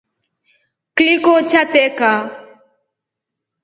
Kliko 0.95 1.33
chatreka. 1.49 2.11